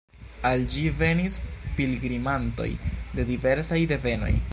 [0.51, 1.35] Al ĝi venis
[1.79, 2.69] pilgrimantoj
[3.19, 4.35] de diversaj devenoj.